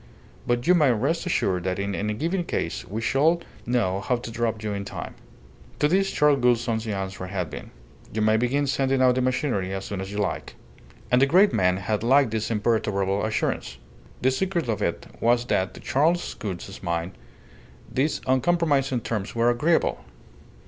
But 0.47 0.65
you 0.65 0.73
may 0.73 0.91
rest 0.91 1.27
assured 1.27 1.63
that 1.65 1.77
in 1.77 1.93
a 1.93 2.13
given 2.15 2.43
case 2.43 2.87
we 2.87 3.01
shall 3.01 3.39
know 3.67 3.99
how 3.99 4.15
to 4.15 4.31
drop 4.31 4.63
you 4.63 4.73
in 4.73 4.83
time." 4.83 5.13
To 5.77 5.87
this 5.87 6.09
Charles 6.09 6.39
Gould's 6.41 6.67
only 6.67 6.91
answer 6.91 7.27
had 7.27 7.51
been: 7.51 7.69
"You 8.11 8.23
may 8.23 8.35
begin 8.35 8.65
sending 8.65 8.99
out 8.99 9.13
the 9.13 9.21
machinery 9.21 9.71
as 9.71 9.85
soon 9.85 10.01
as 10.01 10.11
you 10.11 10.17
like." 10.17 10.55
And 11.11 11.21
the 11.21 11.27
great 11.27 11.53
man 11.53 11.77
had 11.77 12.01
liked 12.01 12.31
this 12.31 12.49
imperturbable 12.49 13.23
assurance. 13.23 13.77
The 14.23 14.31
secret 14.31 14.67
of 14.69 14.81
it 14.81 15.05
was 15.19 15.45
that 15.45 15.75
to 15.75 15.79
Charles 15.79 16.33
Gould's 16.33 16.81
mind 16.81 17.11
these 17.91 18.21
uncompromising 18.25 19.01
terms 19.01 19.35
were 19.35 19.51
agreeable. 19.51 19.99